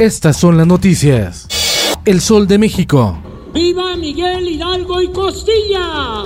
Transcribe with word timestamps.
Estas 0.00 0.38
son 0.38 0.56
las 0.56 0.66
noticias. 0.66 1.46
El 2.06 2.22
Sol 2.22 2.46
de 2.46 2.56
México. 2.56 3.18
¡Viva 3.52 3.96
Miguel 3.96 4.48
Hidalgo 4.48 5.02
y 5.02 5.08
Costilla! 5.12 6.24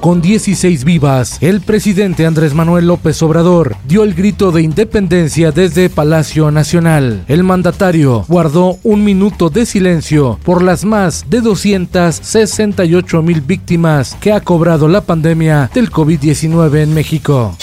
Con 0.00 0.20
16 0.20 0.82
vivas, 0.82 1.38
el 1.40 1.60
presidente 1.60 2.26
Andrés 2.26 2.54
Manuel 2.54 2.88
López 2.88 3.22
Obrador 3.22 3.76
dio 3.86 4.02
el 4.02 4.14
grito 4.14 4.50
de 4.50 4.62
independencia 4.62 5.52
desde 5.52 5.90
Palacio 5.90 6.50
Nacional. 6.50 7.24
El 7.28 7.44
mandatario 7.44 8.24
guardó 8.26 8.78
un 8.82 9.04
minuto 9.04 9.50
de 9.50 9.64
silencio 9.64 10.40
por 10.42 10.64
las 10.64 10.84
más 10.84 11.30
de 11.30 11.40
268 11.40 13.22
mil 13.22 13.42
víctimas 13.42 14.16
que 14.20 14.32
ha 14.32 14.40
cobrado 14.40 14.88
la 14.88 15.02
pandemia 15.02 15.70
del 15.72 15.88
COVID-19 15.88 16.82
en 16.82 16.94
México. 16.94 17.56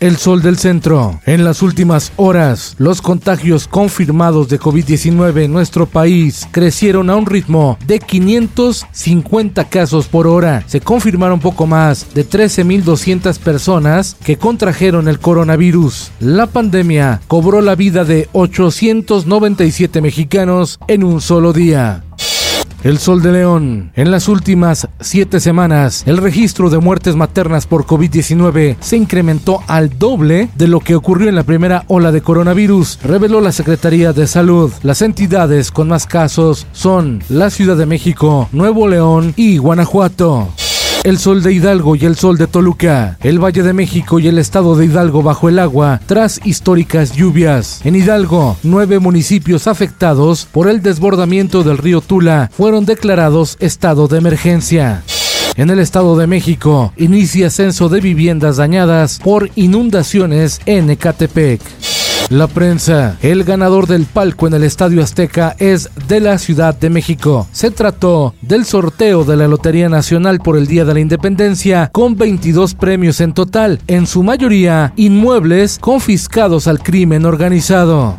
El 0.00 0.16
sol 0.16 0.42
del 0.42 0.58
centro. 0.58 1.20
En 1.26 1.44
las 1.44 1.60
últimas 1.60 2.12
horas, 2.16 2.76
los 2.78 3.02
contagios 3.02 3.66
confirmados 3.66 4.48
de 4.48 4.60
COVID-19 4.60 5.42
en 5.42 5.52
nuestro 5.52 5.86
país 5.86 6.46
crecieron 6.52 7.10
a 7.10 7.16
un 7.16 7.26
ritmo 7.26 7.76
de 7.84 7.98
550 7.98 9.64
casos 9.68 10.06
por 10.06 10.28
hora. 10.28 10.62
Se 10.68 10.80
confirmaron 10.80 11.40
poco 11.40 11.66
más 11.66 12.14
de 12.14 12.24
13.200 12.24 13.40
personas 13.40 14.16
que 14.24 14.38
contrajeron 14.38 15.08
el 15.08 15.18
coronavirus. 15.18 16.12
La 16.20 16.46
pandemia 16.46 17.20
cobró 17.26 17.60
la 17.60 17.74
vida 17.74 18.04
de 18.04 18.28
897 18.32 20.00
mexicanos 20.00 20.78
en 20.86 21.02
un 21.02 21.20
solo 21.20 21.52
día. 21.52 22.04
El 22.84 22.98
Sol 22.98 23.22
de 23.22 23.32
León. 23.32 23.90
En 23.94 24.10
las 24.10 24.28
últimas 24.28 24.88
siete 25.00 25.40
semanas, 25.40 26.04
el 26.06 26.18
registro 26.18 26.70
de 26.70 26.78
muertes 26.78 27.16
maternas 27.16 27.66
por 27.66 27.86
COVID-19 27.86 28.76
se 28.80 28.96
incrementó 28.96 29.62
al 29.66 29.98
doble 29.98 30.48
de 30.54 30.68
lo 30.68 30.80
que 30.80 30.94
ocurrió 30.94 31.28
en 31.28 31.34
la 31.34 31.42
primera 31.42 31.84
ola 31.88 32.12
de 32.12 32.22
coronavirus, 32.22 33.00
reveló 33.02 33.40
la 33.40 33.52
Secretaría 33.52 34.12
de 34.12 34.26
Salud. 34.26 34.72
Las 34.82 35.02
entidades 35.02 35.72
con 35.72 35.88
más 35.88 36.06
casos 36.06 36.66
son 36.72 37.22
la 37.28 37.50
Ciudad 37.50 37.76
de 37.76 37.86
México, 37.86 38.48
Nuevo 38.52 38.86
León 38.86 39.32
y 39.36 39.58
Guanajuato. 39.58 40.48
El 41.04 41.18
sol 41.18 41.42
de 41.42 41.52
Hidalgo 41.52 41.94
y 41.94 42.04
el 42.04 42.16
sol 42.16 42.36
de 42.38 42.48
Toluca, 42.48 43.18
el 43.22 43.42
Valle 43.42 43.62
de 43.62 43.72
México 43.72 44.18
y 44.18 44.26
el 44.26 44.36
estado 44.38 44.76
de 44.76 44.86
Hidalgo 44.86 45.22
bajo 45.22 45.48
el 45.48 45.58
agua 45.60 46.00
tras 46.06 46.40
históricas 46.44 47.12
lluvias. 47.12 47.80
En 47.84 47.94
Hidalgo, 47.94 48.56
nueve 48.64 48.98
municipios 48.98 49.68
afectados 49.68 50.46
por 50.50 50.68
el 50.68 50.82
desbordamiento 50.82 51.62
del 51.62 51.78
río 51.78 52.00
Tula 52.00 52.50
fueron 52.52 52.84
declarados 52.84 53.56
estado 53.60 54.08
de 54.08 54.18
emergencia. 54.18 55.04
En 55.56 55.70
el 55.70 55.78
Estado 55.78 56.16
de 56.16 56.26
México, 56.26 56.92
inicia 56.96 57.50
censo 57.50 57.88
de 57.88 58.00
viviendas 58.00 58.58
dañadas 58.58 59.18
por 59.18 59.50
inundaciones 59.56 60.60
en 60.66 60.90
Ecatepec. 60.90 61.60
La 62.30 62.46
prensa. 62.46 63.16
El 63.22 63.44
ganador 63.44 63.86
del 63.86 64.04
palco 64.04 64.46
en 64.46 64.52
el 64.52 64.62
Estadio 64.62 65.02
Azteca 65.02 65.56
es 65.58 65.88
de 66.08 66.20
la 66.20 66.36
Ciudad 66.36 66.74
de 66.74 66.90
México. 66.90 67.48
Se 67.52 67.70
trató 67.70 68.34
del 68.42 68.66
sorteo 68.66 69.24
de 69.24 69.36
la 69.36 69.48
Lotería 69.48 69.88
Nacional 69.88 70.40
por 70.40 70.58
el 70.58 70.66
Día 70.66 70.84
de 70.84 70.92
la 70.92 71.00
Independencia 71.00 71.88
con 71.90 72.16
22 72.16 72.74
premios 72.74 73.22
en 73.22 73.32
total, 73.32 73.80
en 73.86 74.06
su 74.06 74.22
mayoría 74.22 74.92
inmuebles 74.96 75.78
confiscados 75.78 76.66
al 76.66 76.82
crimen 76.82 77.24
organizado. 77.24 78.16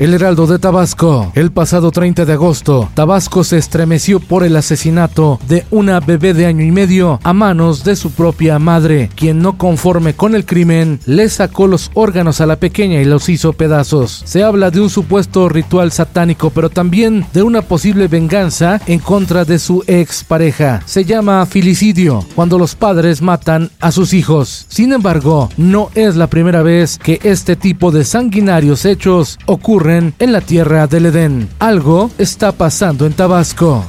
El 0.00 0.14
Heraldo 0.14 0.46
de 0.46 0.58
Tabasco. 0.58 1.30
El 1.34 1.52
pasado 1.52 1.90
30 1.90 2.24
de 2.24 2.32
agosto, 2.32 2.88
Tabasco 2.94 3.44
se 3.44 3.58
estremeció 3.58 4.18
por 4.18 4.44
el 4.44 4.56
asesinato 4.56 5.38
de 5.46 5.66
una 5.70 6.00
bebé 6.00 6.32
de 6.32 6.46
año 6.46 6.64
y 6.64 6.70
medio 6.70 7.20
a 7.22 7.34
manos 7.34 7.84
de 7.84 7.96
su 7.96 8.10
propia 8.10 8.58
madre, 8.58 9.10
quien 9.14 9.40
no 9.40 9.58
conforme 9.58 10.14
con 10.14 10.34
el 10.34 10.46
crimen, 10.46 11.00
le 11.04 11.28
sacó 11.28 11.66
los 11.66 11.90
órganos 11.92 12.40
a 12.40 12.46
la 12.46 12.56
pequeña 12.56 13.02
y 13.02 13.04
los 13.04 13.28
hizo 13.28 13.52
pedazos. 13.52 14.22
Se 14.24 14.42
habla 14.42 14.70
de 14.70 14.80
un 14.80 14.88
supuesto 14.88 15.50
ritual 15.50 15.92
satánico, 15.92 16.48
pero 16.48 16.70
también 16.70 17.26
de 17.34 17.42
una 17.42 17.60
posible 17.60 18.08
venganza 18.08 18.80
en 18.86 19.00
contra 19.00 19.44
de 19.44 19.58
su 19.58 19.84
ex 19.86 20.24
pareja. 20.24 20.80
Se 20.86 21.04
llama 21.04 21.44
filicidio, 21.44 22.24
cuando 22.34 22.58
los 22.58 22.74
padres 22.74 23.20
matan 23.20 23.70
a 23.80 23.92
sus 23.92 24.14
hijos. 24.14 24.64
Sin 24.70 24.94
embargo, 24.94 25.50
no 25.58 25.90
es 25.94 26.16
la 26.16 26.28
primera 26.28 26.62
vez 26.62 26.96
que 26.96 27.20
este 27.22 27.54
tipo 27.54 27.90
de 27.90 28.06
sanguinarios 28.06 28.86
hechos 28.86 29.38
ocurren 29.44 29.89
en 29.90 30.32
la 30.32 30.40
tierra 30.40 30.86
del 30.86 31.06
Edén. 31.06 31.48
Algo 31.58 32.10
está 32.18 32.52
pasando 32.52 33.06
en 33.06 33.12
Tabasco. 33.12 33.84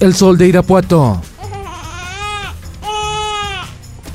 El 0.00 0.14
sol 0.14 0.38
de 0.38 0.48
Irapuato. 0.48 1.20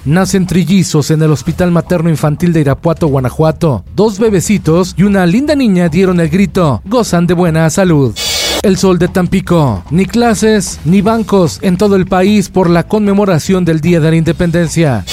Nacen 0.05 0.47
trillizos 0.47 1.11
en 1.11 1.21
el 1.21 1.31
Hospital 1.31 1.69
Materno 1.71 2.09
Infantil 2.09 2.53
de 2.53 2.61
Irapuato, 2.61 3.07
Guanajuato. 3.07 3.83
Dos 3.93 4.19
bebecitos 4.19 4.95
y 4.97 5.03
una 5.03 5.25
linda 5.25 5.53
niña 5.53 5.89
dieron 5.89 6.19
el 6.19 6.29
grito. 6.29 6.81
Gozan 6.85 7.27
de 7.27 7.33
buena 7.33 7.69
salud. 7.69 8.15
El 8.63 8.77
sol 8.77 8.99
de 8.99 9.09
Tampico. 9.09 9.83
Ni 9.91 10.05
clases 10.05 10.79
ni 10.85 11.01
bancos 11.01 11.59
en 11.61 11.77
todo 11.77 11.95
el 11.95 12.05
país 12.05 12.49
por 12.49 12.69
la 12.69 12.83
conmemoración 12.83 13.65
del 13.65 13.81
Día 13.81 13.99
de 13.99 14.09
la 14.09 14.15
Independencia. 14.15 15.03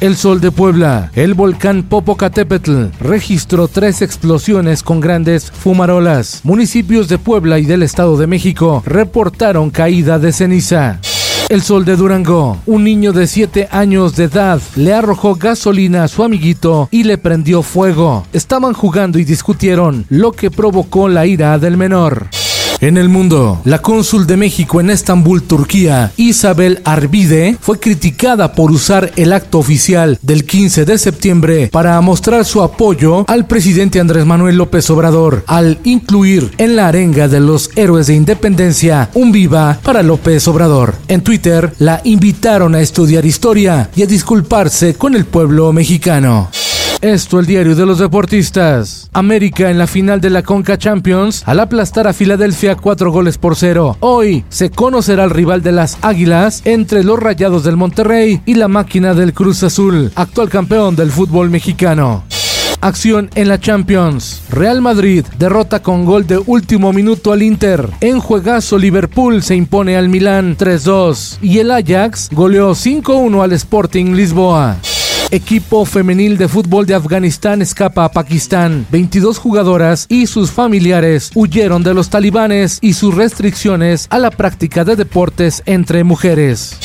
El 0.00 0.16
Sol 0.16 0.40
de 0.40 0.50
Puebla. 0.50 1.10
El 1.14 1.34
volcán 1.34 1.82
Popocatépetl 1.84 2.86
registró 3.00 3.68
tres 3.68 4.02
explosiones 4.02 4.82
con 4.82 5.00
grandes 5.00 5.50
fumarolas. 5.50 6.40
Municipios 6.42 7.08
de 7.08 7.18
Puebla 7.18 7.58
y 7.58 7.64
del 7.64 7.82
Estado 7.82 8.16
de 8.16 8.26
México 8.26 8.82
reportaron 8.84 9.70
caída 9.70 10.18
de 10.18 10.32
ceniza. 10.32 11.00
El 11.48 11.62
Sol 11.62 11.84
de 11.84 11.96
Durango. 11.96 12.58
Un 12.66 12.84
niño 12.84 13.12
de 13.12 13.26
7 13.26 13.68
años 13.70 14.16
de 14.16 14.24
edad 14.24 14.60
le 14.76 14.92
arrojó 14.92 15.36
gasolina 15.36 16.04
a 16.04 16.08
su 16.08 16.24
amiguito 16.24 16.88
y 16.90 17.04
le 17.04 17.18
prendió 17.18 17.62
fuego. 17.62 18.26
Estaban 18.32 18.72
jugando 18.72 19.18
y 19.18 19.24
discutieron, 19.24 20.06
lo 20.08 20.32
que 20.32 20.50
provocó 20.50 21.08
la 21.08 21.26
ira 21.26 21.58
del 21.58 21.76
menor. 21.76 22.28
En 22.84 22.98
el 22.98 23.08
mundo, 23.08 23.62
la 23.64 23.80
cónsul 23.80 24.26
de 24.26 24.36
México 24.36 24.78
en 24.78 24.90
Estambul, 24.90 25.44
Turquía, 25.44 26.12
Isabel 26.18 26.82
Arvide, 26.84 27.56
fue 27.58 27.80
criticada 27.80 28.52
por 28.52 28.70
usar 28.70 29.10
el 29.16 29.32
acto 29.32 29.58
oficial 29.58 30.18
del 30.20 30.44
15 30.44 30.84
de 30.84 30.98
septiembre 30.98 31.70
para 31.72 31.98
mostrar 32.02 32.44
su 32.44 32.62
apoyo 32.62 33.24
al 33.26 33.46
presidente 33.46 34.00
Andrés 34.00 34.26
Manuel 34.26 34.58
López 34.58 34.90
Obrador, 34.90 35.44
al 35.46 35.78
incluir 35.84 36.52
en 36.58 36.76
la 36.76 36.88
arenga 36.88 37.26
de 37.26 37.40
los 37.40 37.70
héroes 37.74 38.08
de 38.08 38.16
independencia 38.16 39.08
un 39.14 39.32
viva 39.32 39.78
para 39.82 40.02
López 40.02 40.46
Obrador. 40.46 40.94
En 41.08 41.22
Twitter 41.22 41.72
la 41.78 42.02
invitaron 42.04 42.74
a 42.74 42.82
estudiar 42.82 43.24
historia 43.24 43.88
y 43.96 44.02
a 44.02 44.06
disculparse 44.06 44.92
con 44.92 45.14
el 45.14 45.24
pueblo 45.24 45.72
mexicano. 45.72 46.50
Esto 47.04 47.38
el 47.38 47.44
diario 47.44 47.76
de 47.76 47.84
los 47.84 47.98
deportistas. 47.98 49.10
América 49.12 49.68
en 49.68 49.76
la 49.76 49.86
final 49.86 50.22
de 50.22 50.30
la 50.30 50.42
Conca 50.42 50.78
Champions 50.78 51.42
al 51.44 51.60
aplastar 51.60 52.06
a 52.06 52.14
Filadelfia 52.14 52.76
cuatro 52.76 53.12
goles 53.12 53.36
por 53.36 53.56
cero. 53.56 53.98
Hoy 54.00 54.46
se 54.48 54.70
conocerá 54.70 55.24
el 55.24 55.30
rival 55.30 55.62
de 55.62 55.72
las 55.72 55.98
Águilas 56.00 56.62
entre 56.64 57.04
los 57.04 57.20
Rayados 57.20 57.62
del 57.62 57.76
Monterrey 57.76 58.40
y 58.46 58.54
la 58.54 58.68
máquina 58.68 59.12
del 59.12 59.34
Cruz 59.34 59.62
Azul, 59.62 60.12
actual 60.14 60.48
campeón 60.48 60.96
del 60.96 61.10
fútbol 61.10 61.50
mexicano. 61.50 62.24
Acción 62.80 63.28
en 63.34 63.48
la 63.48 63.60
Champions. 63.60 64.40
Real 64.48 64.80
Madrid 64.80 65.26
derrota 65.38 65.82
con 65.82 66.06
gol 66.06 66.26
de 66.26 66.38
último 66.38 66.94
minuto 66.94 67.32
al 67.32 67.42
Inter. 67.42 67.86
En 68.00 68.18
juegazo 68.18 68.78
Liverpool 68.78 69.42
se 69.42 69.54
impone 69.54 69.98
al 69.98 70.08
Milán 70.08 70.56
3-2 70.56 71.36
y 71.42 71.58
el 71.58 71.70
Ajax 71.70 72.30
goleó 72.32 72.70
5-1 72.70 73.42
al 73.42 73.52
Sporting 73.52 74.14
Lisboa. 74.14 74.78
Equipo 75.30 75.84
femenil 75.84 76.38
de 76.38 76.48
fútbol 76.48 76.86
de 76.86 76.94
Afganistán 76.94 77.62
escapa 77.62 78.04
a 78.04 78.12
Pakistán. 78.12 78.86
22 78.90 79.38
jugadoras 79.38 80.06
y 80.08 80.26
sus 80.26 80.50
familiares 80.50 81.30
huyeron 81.34 81.82
de 81.82 81.94
los 81.94 82.10
talibanes 82.10 82.78
y 82.80 82.92
sus 82.92 83.14
restricciones 83.14 84.06
a 84.10 84.18
la 84.18 84.30
práctica 84.30 84.84
de 84.84 84.96
deportes 84.96 85.62
entre 85.66 86.04
mujeres. 86.04 86.78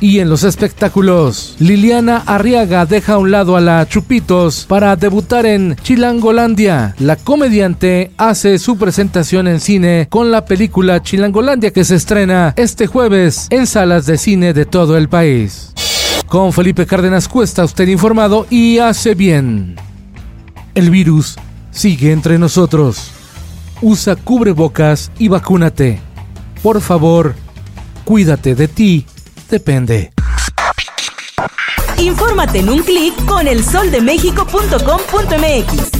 Y 0.00 0.20
en 0.20 0.30
los 0.30 0.44
espectáculos, 0.44 1.56
Liliana 1.58 2.22
Arriaga 2.24 2.86
deja 2.86 3.14
a 3.14 3.18
un 3.18 3.30
lado 3.30 3.54
a 3.54 3.60
la 3.60 3.86
Chupitos 3.86 4.64
para 4.66 4.96
debutar 4.96 5.44
en 5.44 5.76
Chilangolandia. 5.82 6.94
La 6.98 7.16
comediante 7.16 8.12
hace 8.16 8.58
su 8.58 8.78
presentación 8.78 9.46
en 9.46 9.60
cine 9.60 10.06
con 10.08 10.30
la 10.30 10.46
película 10.46 11.02
Chilangolandia 11.02 11.70
que 11.70 11.84
se 11.84 11.96
estrena 11.96 12.54
este 12.56 12.86
jueves 12.86 13.46
en 13.50 13.66
salas 13.66 14.06
de 14.06 14.16
cine 14.16 14.54
de 14.54 14.64
todo 14.64 14.96
el 14.96 15.10
país. 15.10 15.74
Con 16.30 16.52
Felipe 16.52 16.86
Cárdenas 16.86 17.26
Cuesta 17.26 17.64
usted 17.64 17.88
informado 17.88 18.46
y 18.48 18.78
hace 18.78 19.16
bien. 19.16 19.74
El 20.76 20.88
virus 20.88 21.36
sigue 21.72 22.12
entre 22.12 22.38
nosotros. 22.38 23.10
Usa 23.82 24.14
cubrebocas 24.14 25.10
y 25.18 25.26
vacúnate. 25.26 25.98
Por 26.62 26.80
favor, 26.80 27.34
cuídate 28.04 28.54
de 28.54 28.68
ti 28.68 29.04
depende. 29.50 30.12
Infórmate 31.98 32.60
en 32.60 32.68
un 32.68 32.84
clic 32.84 33.24
con 33.24 33.48
elsoldemexico.com.mx. 33.48 35.99